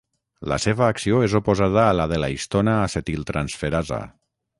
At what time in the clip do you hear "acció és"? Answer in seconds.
0.93-1.35